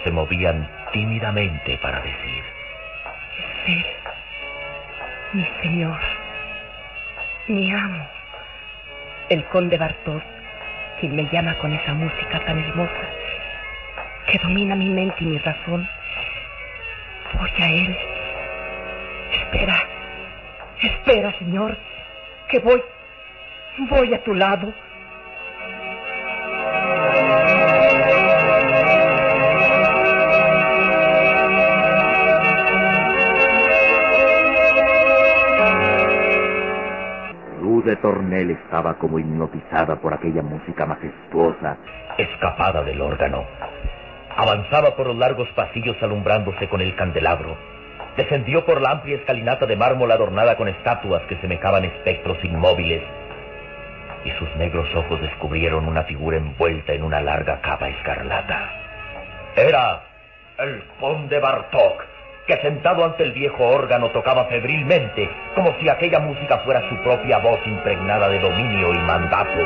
se 0.04 0.12
movían 0.12 0.68
tímidamente 0.94 1.78
para 1.82 2.02
decir. 2.02 2.44
Mi 5.34 5.46
señor, 5.62 6.00
mi 7.48 7.72
amo, 7.72 8.08
el 9.30 9.44
conde 9.46 9.78
Bartok, 9.78 10.37
quien 11.00 11.16
me 11.16 11.27
llama 11.32 11.58
con 11.60 11.74
esa 11.74 11.94
música 11.94 12.39
tan 12.46 12.60
hermosa 12.60 12.92
que 14.27 14.38
domina 14.39 14.75
mi 14.75 14.89
mente 14.89 15.16
y 15.20 15.25
mi 15.25 15.38
razón. 15.38 15.88
Voy 17.34 17.51
a 17.60 17.72
él. 17.72 17.98
Espera, 19.34 19.84
espera, 20.82 21.38
señor, 21.39 21.77
que 22.50 22.60
voy, 22.60 22.82
voy 23.89 24.13
a 24.13 24.24
tu 24.24 24.34
lado. 24.34 24.74
De 37.88 37.96
Tornel 37.96 38.51
estaba 38.51 38.96
como 38.96 39.17
hipnotizada 39.17 39.96
por 39.96 40.13
aquella 40.13 40.44
música 40.44 40.86
majestuosa, 40.86 41.77
escapada 42.17 42.84
del 42.84 43.01
órgano. 43.01 43.46
Avanzaba 44.36 44.96
por 44.96 45.08
los 45.08 45.15
largos 45.15 45.48
pasillos 45.56 45.96
alumbrándose 46.03 46.67
con 46.67 46.82
el 46.82 46.96
candelabro. 46.96 47.58
Descendió 48.17 48.65
por 48.65 48.82
la 48.82 48.91
amplia 48.91 49.15
escalinata 49.17 49.65
de 49.65 49.75
mármol 49.75 50.12
adornada 50.12 50.58
con 50.58 50.67
estatuas 50.67 51.24
que 51.24 51.38
semejaban 51.38 51.86
espectros 51.86 52.38
inmóviles. 52.44 53.01
Y 54.25 54.32
sus 54.32 54.53
negros 54.58 54.88
ojos 54.94 55.22
descubrieron 55.22 55.88
una 55.88 56.03
figura 56.03 56.38
envuelta 56.38 56.94
en 56.94 57.03
una 57.03 57.22
larga 57.22 57.62
capa 57.62 57.88
escarlata. 57.88 58.70
Era 59.56 60.01
el 60.60 60.84
conde 61.00 61.39
Bartok 61.39 62.17
que 62.48 62.58
sentado 62.62 63.04
ante 63.04 63.24
el 63.24 63.34
viejo 63.34 63.68
órgano 63.68 64.10
tocaba 64.12 64.46
febrilmente, 64.46 65.30
como 65.54 65.75
si 65.80 65.89
aquella 65.89 66.20
música 66.20 66.60
fuera 66.60 66.82
su 66.88 66.96
propia 67.04 67.39
voz 67.39 67.60
impregnada 67.68 68.30
de 68.30 68.39
dominio 68.39 68.94
y 68.94 69.00
mandato. 69.00 69.60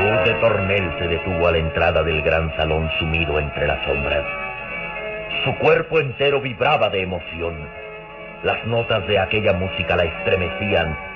Luz 0.00 0.24
de 0.24 0.34
Tornel 0.40 0.90
se 0.98 1.08
detuvo 1.08 1.48
a 1.48 1.52
la 1.52 1.58
entrada 1.58 2.02
del 2.02 2.22
gran 2.22 2.56
salón 2.56 2.90
sumido 2.98 3.38
entre 3.38 3.66
las 3.66 3.84
sombras. 3.84 4.24
Su 5.44 5.54
cuerpo 5.58 6.00
entero 6.00 6.40
vibraba 6.40 6.88
de 6.88 7.02
emoción. 7.02 7.54
Las 8.42 8.64
notas 8.66 9.06
de 9.06 9.18
aquella 9.18 9.52
música 9.52 9.96
la 9.96 10.04
estremecían 10.04 11.07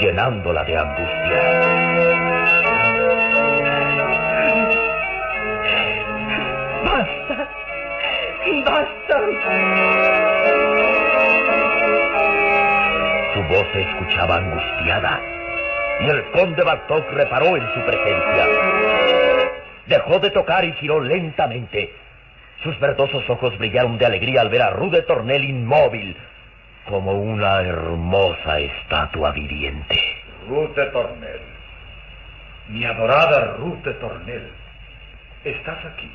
llenándola 0.00 0.64
de 0.64 0.76
angustia. 0.76 1.42
¡Basta! 6.84 7.48
¡Basta! 8.64 9.20
Su 13.34 13.42
voz 13.44 13.66
se 13.72 13.80
escuchaba 13.82 14.36
angustiada 14.36 15.20
y 16.00 16.08
el 16.08 16.30
conde 16.30 16.62
Bartok 16.62 17.10
reparó 17.12 17.56
en 17.56 17.66
su 17.74 17.80
presencia. 17.84 18.46
Dejó 19.86 20.18
de 20.18 20.30
tocar 20.30 20.64
y 20.64 20.72
giró 20.74 21.00
lentamente. 21.00 21.94
Sus 22.62 22.78
verdosos 22.78 23.28
ojos 23.30 23.56
brillaron 23.58 23.98
de 23.98 24.06
alegría 24.06 24.42
al 24.42 24.48
ver 24.48 24.62
a 24.62 24.70
Rude 24.70 25.02
Tornel 25.02 25.44
inmóvil, 25.44 26.16
como 26.88 27.12
una 27.12 27.60
hermosa 27.60 28.58
estatua 28.58 29.30
viviente. 29.32 29.94
Ruth 30.48 30.74
de 30.74 30.86
Tornel, 30.86 31.40
mi 32.68 32.84
adorada 32.84 33.56
Ruth 33.58 33.84
de 33.84 33.92
Tornel, 33.94 34.50
estás 35.44 35.84
aquí. 35.84 36.10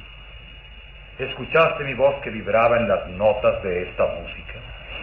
¿Escuchaste 1.19 1.83
mi 1.83 1.93
voz 1.93 2.15
que 2.23 2.31
vibraba 2.31 2.77
en 2.77 2.87
las 2.87 3.07
notas 3.09 3.61
de 3.61 3.83
esta 3.83 4.03
música? 4.07 4.53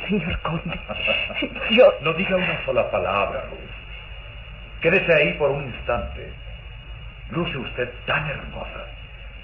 Señor 0.08 0.40
conde, 0.40 0.80
yo... 1.70 1.94
No 2.00 2.14
diga 2.14 2.36
una 2.36 2.64
sola 2.64 2.90
palabra, 2.90 3.44
Ruth. 3.48 4.80
Quédese 4.80 5.14
ahí 5.14 5.34
por 5.34 5.50
un 5.50 5.66
instante. 5.66 6.32
Luce 7.30 7.56
usted 7.56 7.90
tan 8.06 8.28
hermosa, 8.28 8.86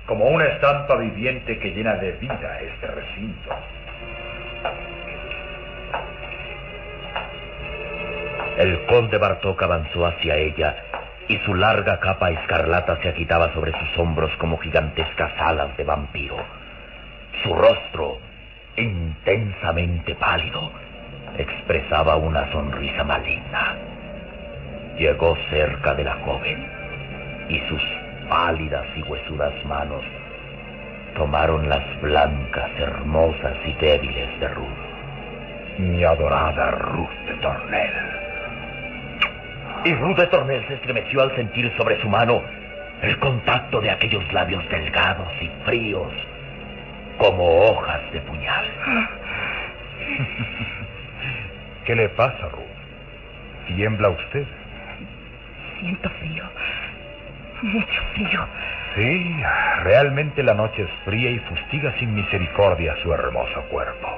como 0.06 0.24
una 0.24 0.46
estampa 0.46 0.96
viviente 0.96 1.56
que 1.58 1.70
llena 1.70 1.94
de 1.96 2.12
vida 2.12 2.60
este 2.62 2.86
recinto. 2.88 3.54
El 8.56 8.86
conde 8.86 9.18
Bartok 9.18 9.62
avanzó 9.62 10.06
hacia 10.06 10.36
ella 10.36 10.76
y 11.28 11.38
su 11.38 11.54
larga 11.54 12.00
capa 12.00 12.30
escarlata 12.30 12.96
se 13.02 13.08
agitaba 13.08 13.52
sobre 13.52 13.72
sus 13.72 13.98
hombros 13.98 14.30
como 14.38 14.58
gigantescas 14.58 15.32
alas 15.38 15.76
de 15.76 15.84
vampiro. 15.84 16.36
Su 17.42 17.54
rostro, 17.54 18.18
intensamente 18.76 20.14
pálido, 20.14 20.70
expresaba 21.36 22.16
una 22.16 22.50
sonrisa 22.52 23.04
maligna. 23.04 23.76
Llegó 24.98 25.36
cerca 25.50 25.94
de 25.94 26.04
la 26.04 26.14
joven 26.24 26.66
y 27.48 27.60
sus 27.68 27.82
pálidas 28.28 28.86
y 28.96 29.02
huesudas 29.02 29.52
manos 29.66 30.02
tomaron 31.16 31.68
las 31.68 31.82
blancas, 32.02 32.70
hermosas 32.78 33.56
y 33.64 33.72
débiles 33.74 34.38
de 34.40 34.48
Ruth. 34.48 35.78
Mi 35.78 36.04
adorada 36.04 36.70
Ruth 36.72 37.26
de 37.26 37.34
Tornel. 37.36 38.25
Y 39.86 39.94
Ruth 39.94 40.16
de 40.16 40.26
Tornel 40.26 40.66
se 40.66 40.74
estremeció 40.74 41.22
al 41.22 41.36
sentir 41.36 41.72
sobre 41.76 42.02
su 42.02 42.08
mano 42.08 42.42
el 43.02 43.16
contacto 43.20 43.80
de 43.80 43.88
aquellos 43.88 44.32
labios 44.32 44.68
delgados 44.68 45.28
y 45.40 45.48
fríos, 45.64 46.12
como 47.18 47.68
hojas 47.68 48.00
de 48.12 48.20
puñal. 48.22 48.66
¿Qué 51.84 51.94
le 51.94 52.08
pasa, 52.08 52.48
Ruth? 52.48 52.64
¿Tiembla 53.68 54.08
usted? 54.08 54.44
Siento 55.78 56.10
frío. 56.10 56.42
Mucho 57.62 58.02
frío. 58.14 58.44
Sí, 58.96 59.36
realmente 59.84 60.42
la 60.42 60.54
noche 60.54 60.82
es 60.82 60.90
fría 61.04 61.30
y 61.30 61.38
fustiga 61.38 61.94
sin 62.00 62.12
misericordia 62.12 62.96
su 63.04 63.14
hermoso 63.14 63.60
cuerpo. 63.70 64.08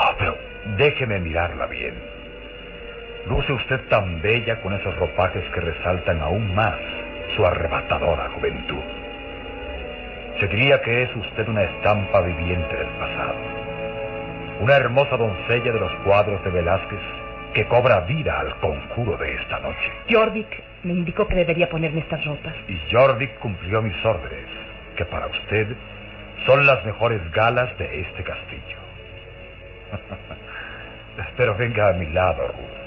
Ah, 0.00 0.16
pero 0.18 0.36
déjeme 0.76 1.20
mirarla 1.20 1.66
bien. 1.66 2.13
Luce 3.26 3.52
usted 3.54 3.80
tan 3.88 4.20
bella 4.20 4.60
con 4.60 4.74
esos 4.74 4.94
ropajes 4.96 5.42
que 5.54 5.60
resaltan 5.60 6.20
aún 6.20 6.54
más 6.54 6.76
su 7.34 7.46
arrebatadora 7.46 8.28
juventud. 8.34 8.82
Se 10.40 10.46
diría 10.48 10.82
que 10.82 11.04
es 11.04 11.16
usted 11.16 11.48
una 11.48 11.62
estampa 11.62 12.20
viviente 12.20 12.76
del 12.76 12.88
pasado. 12.88 13.34
Una 14.60 14.76
hermosa 14.76 15.16
doncella 15.16 15.72
de 15.72 15.80
los 15.80 15.92
cuadros 16.04 16.44
de 16.44 16.50
Velázquez 16.50 17.00
que 17.54 17.66
cobra 17.66 18.00
vida 18.00 18.40
al 18.40 18.54
conjuro 18.56 19.16
de 19.16 19.34
esta 19.34 19.58
noche. 19.60 19.92
Jorvik 20.10 20.62
me 20.82 20.92
indicó 20.92 21.26
que 21.26 21.36
debería 21.36 21.70
ponerme 21.70 22.00
estas 22.00 22.22
ropas. 22.26 22.54
Y 22.68 22.78
Jorvik 22.92 23.38
cumplió 23.38 23.80
mis 23.80 24.04
órdenes, 24.04 24.46
que 24.96 25.04
para 25.06 25.28
usted 25.28 25.68
son 26.44 26.66
las 26.66 26.84
mejores 26.84 27.20
galas 27.30 27.76
de 27.78 28.00
este 28.00 28.22
castillo. 28.22 28.76
Espero 31.28 31.54
venga 31.56 31.88
a 31.88 31.92
mi 31.92 32.06
lado, 32.06 32.48
Ruth. 32.48 32.83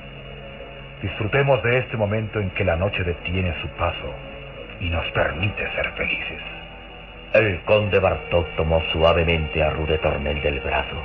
Disfrutemos 1.01 1.61
de 1.61 1.77
este 1.77 1.95
momento 1.95 2.39
en 2.39 2.49
que 2.51 2.65
la 2.65 2.75
noche 2.75 3.03
detiene 3.03 3.53
su 3.61 3.67
paso 3.69 4.13
y 4.79 4.89
nos 4.89 5.05
permite 5.11 5.71
ser 5.75 5.91
felices. 5.91 6.41
El 7.33 7.59
conde 7.65 7.99
Bartok 7.99 8.47
tomó 8.55 8.81
suavemente 8.91 9.63
a 9.63 9.69
Rude 9.69 9.99
Tornel 9.99 10.41
del 10.41 10.59
brazo 10.59 10.97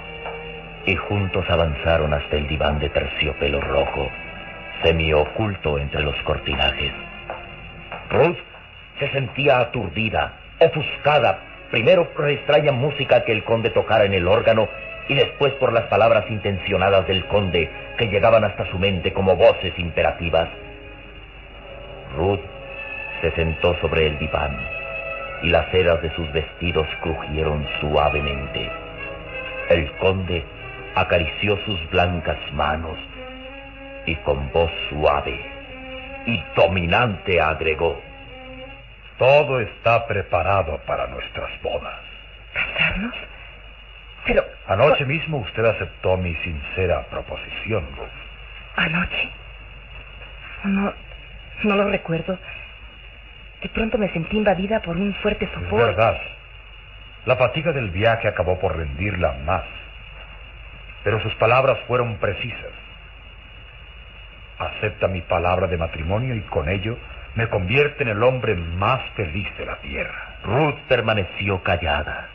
y 0.86 0.96
juntos 0.96 1.44
avanzaron 1.50 2.14
hasta 2.14 2.36
el 2.36 2.48
diván 2.48 2.78
de 2.78 2.88
terciopelo 2.88 3.60
rojo, 3.60 4.08
semioculto 4.82 5.78
entre 5.78 6.02
los 6.02 6.16
cortinajes. 6.22 6.92
Ruth 8.10 8.38
se 8.98 9.10
sentía 9.10 9.60
aturdida, 9.60 10.32
ofuscada, 10.58 11.38
primero 11.70 12.08
por 12.14 12.26
la 12.26 12.32
extraña 12.32 12.72
música 12.72 13.24
que 13.24 13.32
el 13.32 13.44
conde 13.44 13.70
tocara 13.70 14.04
en 14.04 14.14
el 14.14 14.26
órgano 14.26 14.68
y 15.08 15.14
después 15.14 15.52
por 15.54 15.72
las 15.72 15.84
palabras 15.84 16.24
intencionadas 16.30 17.06
del 17.06 17.24
conde 17.26 17.70
que 17.98 18.06
llegaban 18.06 18.44
hasta 18.44 18.70
su 18.70 18.78
mente 18.78 19.12
como 19.12 19.36
voces 19.36 19.78
imperativas. 19.78 20.48
Ruth 22.16 22.40
se 23.20 23.30
sentó 23.32 23.78
sobre 23.80 24.06
el 24.06 24.18
diván 24.18 24.58
y 25.42 25.48
las 25.48 25.70
ceras 25.70 26.00
de 26.02 26.14
sus 26.14 26.30
vestidos 26.32 26.86
crujieron 27.02 27.66
suavemente. 27.80 28.70
El 29.70 29.90
conde 29.98 30.44
acarició 30.94 31.58
sus 31.64 31.90
blancas 31.90 32.38
manos 32.52 32.98
y 34.06 34.14
con 34.16 34.50
voz 34.52 34.70
suave 34.90 35.52
y 36.26 36.42
dominante 36.54 37.40
agregó, 37.40 38.00
Todo 39.18 39.60
está 39.60 40.06
preparado 40.06 40.78
para 40.86 41.06
nuestras 41.08 41.50
bodas. 41.62 42.00
¿Casarnos? 42.52 43.14
Pero... 44.26 44.44
Anoche 44.68 45.04
mismo 45.04 45.38
usted 45.38 45.64
aceptó 45.64 46.16
mi 46.16 46.34
sincera 46.36 47.02
proposición. 47.10 47.86
¿Anoche? 48.76 49.28
No, 50.64 50.92
no 51.64 51.76
lo 51.76 51.90
recuerdo. 51.90 52.38
De 53.62 53.68
pronto 53.68 53.98
me 53.98 54.08
sentí 54.12 54.36
invadida 54.36 54.80
por 54.80 54.96
un 54.96 55.14
fuerte 55.14 55.48
sopor. 55.54 55.80
Es 55.80 55.86
verdad. 55.96 56.20
La 57.26 57.36
fatiga 57.36 57.72
del 57.72 57.90
viaje 57.90 58.28
acabó 58.28 58.58
por 58.58 58.76
rendirla 58.76 59.34
más. 59.44 59.64
Pero 61.04 61.20
sus 61.20 61.34
palabras 61.34 61.78
fueron 61.86 62.16
precisas. 62.16 62.72
Acepta 64.58 65.08
mi 65.08 65.22
palabra 65.22 65.66
de 65.66 65.76
matrimonio 65.76 66.34
y 66.34 66.40
con 66.42 66.68
ello 66.68 66.96
me 67.34 67.48
convierte 67.48 68.02
en 68.02 68.10
el 68.10 68.22
hombre 68.22 68.54
más 68.54 69.00
feliz 69.16 69.48
de 69.58 69.66
la 69.66 69.76
tierra. 69.76 70.36
Ruth 70.44 70.78
permaneció 70.88 71.62
callada. 71.62 72.28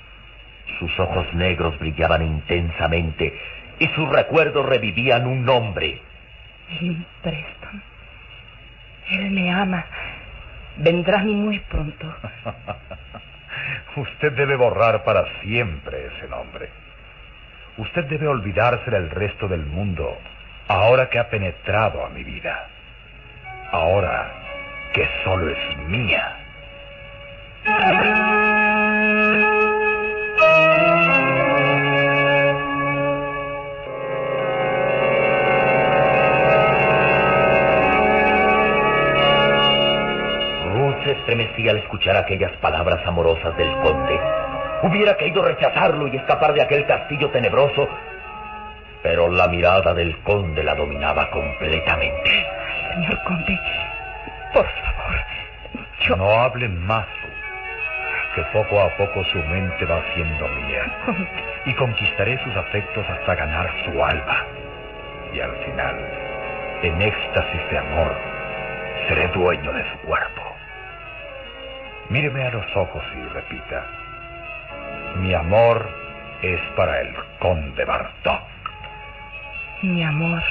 Sus 0.80 1.00
ojos 1.00 1.34
negros 1.34 1.78
brillaban 1.80 2.22
intensamente 2.22 3.34
y 3.80 3.88
sus 3.90 4.10
recuerdos 4.10 4.66
revivían 4.66 5.28
un 5.28 5.46
nombre. 5.46 6.02
Jim 6.80 7.04
Preston. 7.22 7.84
Él 9.10 9.32
me 9.32 9.52
ama. 9.52 9.86
Vendrá 10.78 11.20
muy 11.20 11.60
pronto. 11.60 12.14
Usted 13.96 14.34
debe 14.34 14.56
borrar 14.56 15.04
para 15.04 15.26
siempre 15.42 16.08
ese 16.08 16.28
nombre. 16.28 16.70
Usted 17.78 18.06
debe 18.06 18.28
olvidarse 18.28 18.92
del 18.92 19.10
resto 19.10 19.48
del 19.48 19.66
mundo 19.66 20.18
ahora 20.68 21.10
que 21.10 21.20
ha 21.20 21.30
penetrado 21.30 22.06
a 22.06 22.10
mi 22.10 22.24
vida. 22.24 22.68
Ahora 23.72 24.32
que 24.94 25.08
solo 25.24 25.50
es 25.50 25.78
mía. 25.88 26.38
Al 41.66 41.78
escuchar 41.78 42.16
aquellas 42.16 42.52
palabras 42.58 43.06
amorosas 43.06 43.56
del 43.58 43.72
conde. 43.78 44.20
Hubiera 44.84 45.18
querido 45.18 45.42
rechazarlo 45.42 46.08
y 46.08 46.16
escapar 46.16 46.54
de 46.54 46.62
aquel 46.62 46.86
castillo 46.86 47.30
tenebroso, 47.32 47.90
pero 49.02 49.28
la 49.30 49.48
mirada 49.48 49.94
del 49.94 50.18
conde 50.20 50.64
la 50.64 50.76
dominaba 50.76 51.30
completamente. 51.32 52.46
Señor 52.94 53.24
conde, 53.24 53.60
por 54.54 54.66
favor, 54.66 55.16
yo... 56.02 56.16
No 56.16 56.30
hable 56.42 56.70
más, 56.70 57.08
que 58.36 58.44
poco 58.54 58.80
a 58.80 58.90
poco 58.98 59.24
su 59.26 59.40
mente 59.40 59.86
va 59.86 60.02
siendo 60.14 60.48
mía. 60.48 60.84
Y 61.66 61.74
conquistaré 61.74 62.38
sus 62.44 62.56
afectos 62.56 63.04
hasta 63.10 63.36
ganar 63.36 63.70
su 63.84 64.04
alma. 64.04 64.46
Y 65.34 65.40
al 65.40 65.56
final, 65.66 65.96
en 66.84 67.02
éxtasis 67.02 67.70
de 67.72 67.78
amor, 67.80 68.16
seré 69.08 69.28
dueño 69.30 69.74
de 69.74 69.84
su 69.92 69.98
cuerpo. 70.08 70.47
Míreme 72.10 72.42
a 72.46 72.52
los 72.52 72.66
ojos 72.78 73.04
y 73.16 73.34
repita. 73.34 73.86
Mi 75.18 75.34
amor 75.34 75.90
es 76.42 76.60
para 76.78 77.02
el 77.02 77.14
conde 77.40 77.84
Bartok. 77.84 78.42
Mi 79.82 80.04
amor 80.04 80.42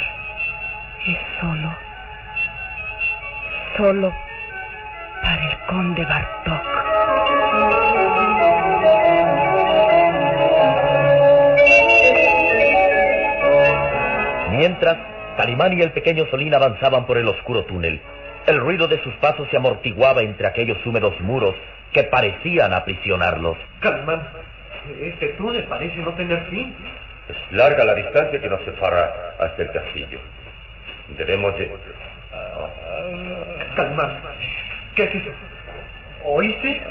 es 1.06 1.18
solo, 1.40 1.74
solo 3.78 4.12
para 5.22 5.50
el 5.50 5.58
conde 5.66 6.04
Bartok. 6.04 6.76
Mientras, 14.50 14.98
Calimán 15.38 15.72
y 15.78 15.82
el 15.82 15.92
pequeño 15.92 16.26
Solín 16.30 16.54
avanzaban 16.54 17.06
por 17.06 17.16
el 17.16 17.28
oscuro 17.28 17.64
túnel. 17.64 18.02
El 18.46 18.60
ruido 18.60 18.86
de 18.86 19.02
sus 19.02 19.12
pasos 19.14 19.48
se 19.50 19.56
amortiguaba 19.56 20.22
entre 20.22 20.46
aquellos 20.46 20.78
húmedos 20.86 21.18
muros 21.20 21.54
que 21.92 22.04
parecían 22.04 22.72
aprisionarlos. 22.72 23.56
Calimán, 23.80 24.22
este 25.00 25.28
túnel 25.30 25.64
parece 25.64 25.96
no 25.96 26.12
tener 26.12 26.40
fin. 26.44 26.74
Es 27.28 27.36
larga 27.56 27.84
la 27.84 27.94
distancia 27.94 28.40
que 28.40 28.48
nos 28.48 28.60
separa 28.64 29.34
hasta 29.40 29.62
el 29.62 29.72
castillo. 29.72 30.20
Debemos 31.18 31.58
de... 31.58 31.72
Calimán, 33.74 34.20
¿qué 34.94 35.04
es 35.04 35.14
eso? 35.16 35.30
¿Oíste? 36.24 36.82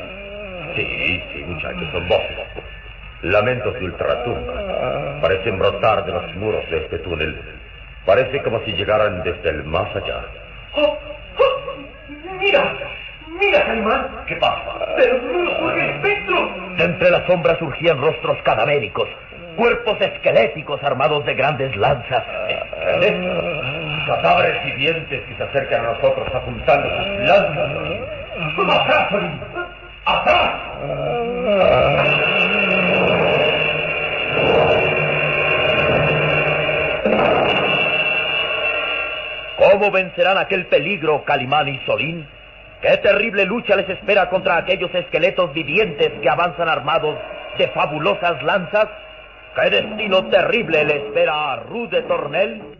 Sí, 0.75 1.23
sí, 1.33 1.43
muchachos, 1.45 1.87
son 1.93 2.07
voces. 2.09 2.37
Lamentos 3.21 3.73
de 3.75 3.85
ultratumba. 3.85 5.21
Parecen 5.21 5.57
brotar 5.57 6.05
de 6.05 6.11
los 6.11 6.35
muros 6.35 6.69
de 6.69 6.77
este 6.79 6.99
túnel. 6.99 7.39
Parece 8.05 8.41
como 8.43 8.59
si 8.65 8.73
llegaran 8.73 9.23
desde 9.23 9.49
el 9.49 9.63
más 9.63 9.95
allá. 9.95 10.25
¡Oh! 10.73 10.97
¡Mira! 12.39 12.73
¡Mira, 13.27 13.65
Calimán! 13.65 14.07
¿Qué 14.27 14.35
pasa? 14.35 14.61
¡Pero 14.95 15.21
no 15.21 15.51
fue 15.59 15.73
el 15.73 15.89
espectro! 15.89 16.49
De 16.77 16.83
entre 16.83 17.09
las 17.09 17.25
sombras 17.25 17.57
surgían 17.57 17.99
rostros 17.99 18.37
cadavéricos, 18.43 19.09
cuerpos 19.55 19.99
esqueléticos 19.99 20.83
armados 20.83 21.25
de 21.25 21.33
grandes 21.33 21.75
lanzas. 21.75 22.23
Cadáveres 24.07 24.63
vivientes 24.65 25.21
que 25.23 25.35
se 25.35 25.43
acercan 25.43 25.85
a 25.85 25.93
nosotros 25.93 26.27
apuntando 26.33 26.87
sus 26.89 27.07
lanzas. 27.27 27.69
¡Atrás! 28.67 29.07
¡Atrás! 30.05 30.51
¿Cómo 39.85 39.97
vencerán 39.97 40.39
aquel 40.39 40.65
peligro, 40.65 41.23
Calimán 41.25 41.67
y 41.67 41.77
Solín? 41.85 42.27
¿Qué 42.81 42.97
terrible 42.97 43.45
lucha 43.45 43.75
les 43.75 43.87
espera 43.87 44.31
contra 44.31 44.57
aquellos 44.57 44.89
esqueletos 44.95 45.53
vivientes 45.53 46.11
que 46.23 46.27
avanzan 46.27 46.67
armados 46.67 47.15
de 47.59 47.67
fabulosas 47.67 48.41
lanzas? 48.41 48.87
¿Qué 49.53 49.69
destino 49.69 50.25
terrible 50.29 50.85
le 50.85 51.05
espera 51.05 51.53
a 51.53 51.55
Ruth 51.57 51.91
de 51.91 52.01
Tornel? 52.01 52.79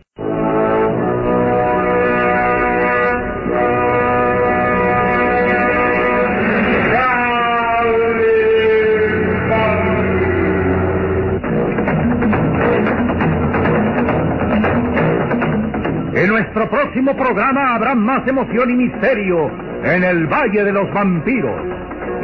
Nuestro 16.36 16.68
próximo 16.68 17.16
programa 17.16 17.76
habrá 17.76 17.94
más 17.94 18.28
emoción 18.28 18.70
y 18.70 18.74
misterio 18.74 19.50
en 19.84 20.04
el 20.04 20.26
Valle 20.26 20.64
de 20.64 20.72
los 20.72 20.92
Vampiros. 20.92 21.62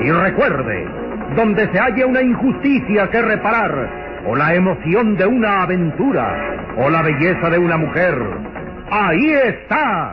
Y 0.05 0.11
recuerde, 0.11 0.87
donde 1.35 1.67
se 1.73 1.81
haya 1.81 2.07
una 2.07 2.21
injusticia 2.21 3.09
que 3.11 3.23
reparar, 3.23 3.89
o 4.27 4.37
la 4.37 4.55
emoción 4.55 5.17
de 5.17 5.25
una 5.25 5.63
aventura, 5.63 6.29
o 6.77 6.91
la 6.91 7.01
belleza 7.01 7.49
de 7.49 7.59
una 7.59 7.79
mujer, 7.79 8.15
ahí 8.91 9.33
está. 9.33 10.13